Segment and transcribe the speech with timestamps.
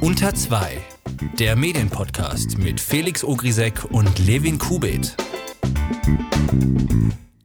[0.00, 0.78] Unter 2,
[1.38, 5.16] der Medienpodcast mit Felix Ogrisek und Levin Kubit.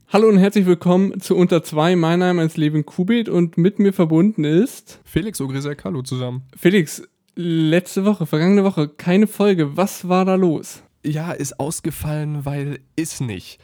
[0.09, 1.95] Hallo und herzlich willkommen zu Unter 2.
[1.95, 6.43] Mein Name ist Levin Kubit und mit mir verbunden ist Felix Ogrisek, hallo zusammen.
[6.55, 7.01] Felix.
[7.35, 9.77] Letzte Woche, vergangene Woche, keine Folge.
[9.77, 10.83] Was war da los?
[11.05, 13.59] Ja, ist ausgefallen, weil ist nicht.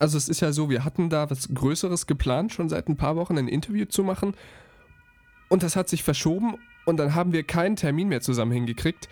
[0.00, 3.16] Also es ist ja so, wir hatten da was Größeres geplant, schon seit ein paar
[3.16, 4.34] Wochen ein Interview zu machen.
[5.50, 6.54] Und das hat sich verschoben
[6.86, 9.08] und dann haben wir keinen Termin mehr zusammen hingekriegt.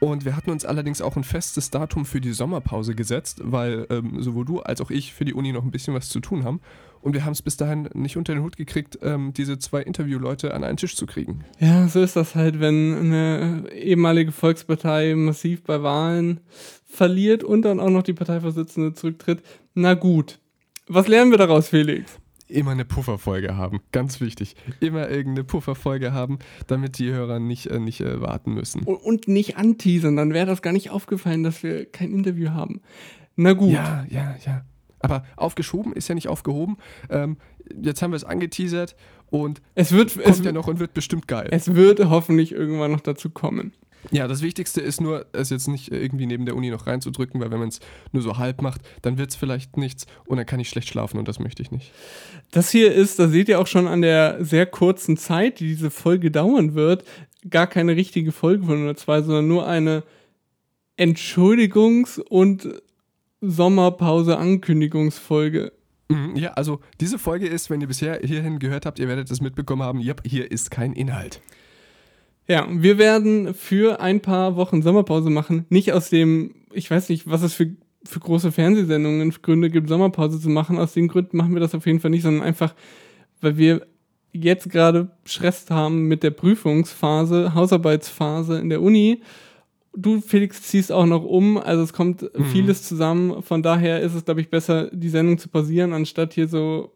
[0.00, 4.20] Und wir hatten uns allerdings auch ein festes Datum für die Sommerpause gesetzt, weil ähm,
[4.22, 6.60] sowohl du als auch ich für die Uni noch ein bisschen was zu tun haben.
[7.00, 10.52] Und wir haben es bis dahin nicht unter den Hut gekriegt, ähm, diese zwei Interviewleute
[10.54, 11.44] an einen Tisch zu kriegen.
[11.58, 16.40] Ja, so ist das halt, wenn eine ehemalige Volkspartei massiv bei Wahlen
[16.86, 19.42] verliert und dann auch noch die Parteivorsitzende zurücktritt.
[19.74, 20.38] Na gut.
[20.86, 22.18] Was lernen wir daraus, Felix?
[22.48, 23.80] Immer eine Pufferfolge haben.
[23.92, 24.56] Ganz wichtig.
[24.80, 28.82] Immer irgendeine Pufferfolge haben, damit die Hörer nicht, äh, nicht äh, warten müssen.
[28.82, 32.80] Und, nicht anteasern, dann wäre das gar nicht aufgefallen, dass wir kein Interview haben.
[33.36, 33.72] Na gut.
[33.72, 34.64] Ja, ja, ja.
[35.00, 36.78] Aber aufgeschoben ist ja nicht aufgehoben.
[37.10, 37.36] Ähm,
[37.82, 38.96] jetzt haben wir es angeteasert
[39.28, 41.48] und es wird kommt es, ja noch und wird bestimmt geil.
[41.50, 43.72] Es wird hoffentlich irgendwann noch dazu kommen.
[44.10, 47.50] Ja, das Wichtigste ist nur, es jetzt nicht irgendwie neben der Uni noch reinzudrücken, weil
[47.50, 47.80] wenn man es
[48.12, 51.18] nur so halb macht, dann wird es vielleicht nichts und dann kann ich schlecht schlafen
[51.18, 51.92] und das möchte ich nicht.
[52.50, 55.90] Das hier ist, da seht ihr auch schon an der sehr kurzen Zeit, die diese
[55.90, 57.04] Folge dauern wird,
[57.48, 60.02] gar keine richtige Folge von 102, sondern nur eine
[60.98, 62.68] Entschuldigungs- und
[63.40, 65.72] Sommerpause-Ankündigungsfolge.
[66.08, 69.40] Mhm, ja, also diese Folge ist, wenn ihr bisher hierhin gehört habt, ihr werdet es
[69.40, 71.40] mitbekommen haben, ja, hier ist kein Inhalt.
[72.46, 75.64] Ja, wir werden für ein paar Wochen Sommerpause machen.
[75.70, 80.38] Nicht aus dem, ich weiß nicht, was es für, für große Fernsehsendungen Gründe gibt, Sommerpause
[80.40, 80.78] zu machen.
[80.78, 82.74] Aus den Gründen machen wir das auf jeden Fall nicht, sondern einfach,
[83.40, 83.86] weil wir
[84.32, 89.22] jetzt gerade Stress haben mit der Prüfungsphase, Hausarbeitsphase in der Uni.
[89.96, 92.44] Du, Felix, ziehst auch noch um, also es kommt mhm.
[92.46, 93.42] vieles zusammen.
[93.42, 96.92] Von daher ist es, glaube ich, besser, die Sendung zu pausieren, anstatt hier so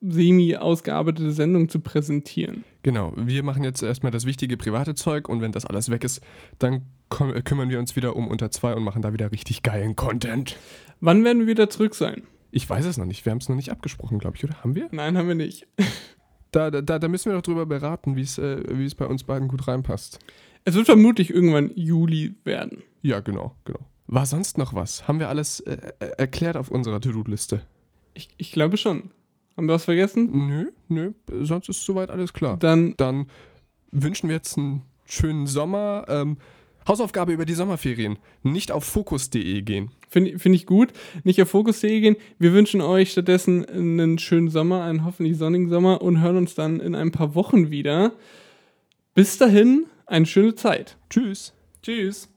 [0.00, 2.64] semi-ausgearbeitete Sendung zu präsentieren.
[2.82, 6.22] Genau, wir machen jetzt erstmal das wichtige private Zeug und wenn das alles weg ist,
[6.58, 10.56] dann kümmern wir uns wieder um unter zwei und machen da wieder richtig geilen Content.
[11.00, 12.22] Wann werden wir wieder zurück sein?
[12.50, 13.24] Ich weiß es noch nicht.
[13.24, 14.62] Wir haben es noch nicht abgesprochen, glaube ich, oder?
[14.62, 14.88] Haben wir?
[14.90, 15.66] Nein, haben wir nicht.
[16.52, 19.68] Da, da, da müssen wir doch drüber beraten, wie äh, es bei uns beiden gut
[19.68, 20.18] reinpasst.
[20.64, 22.82] Es wird vermutlich irgendwann Juli werden.
[23.02, 23.78] Ja, genau, genau.
[24.08, 25.06] War sonst noch was?
[25.06, 27.62] Haben wir alles äh, äh erklärt auf unserer To-Do-Liste?
[28.14, 29.12] Ich, ich glaube schon.
[29.56, 30.48] Haben wir was vergessen?
[30.48, 31.12] Nö, nö,
[31.42, 32.56] sonst ist soweit alles klar.
[32.58, 33.26] Dann, Dann
[33.90, 36.06] wünschen wir jetzt einen schönen Sommer.
[36.08, 36.38] Ähm,
[36.86, 38.18] Hausaufgabe über die Sommerferien.
[38.42, 39.90] Nicht auf fokus.de gehen.
[40.08, 40.92] Finde find ich gut.
[41.24, 42.16] Nicht auf fokus.de gehen.
[42.38, 46.80] Wir wünschen euch stattdessen einen schönen Sommer, einen hoffentlich sonnigen Sommer und hören uns dann
[46.80, 48.12] in ein paar Wochen wieder.
[49.14, 50.96] Bis dahin, eine schöne Zeit.
[51.10, 51.52] Tschüss.
[51.82, 52.28] Tschüss.